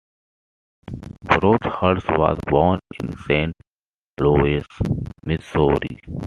Broadhurst 1.25 2.07
was 2.09 2.39
born 2.47 2.79
in 3.03 3.15
Saint 3.27 3.53
Louis, 4.19 4.65
Missouri. 5.23 5.99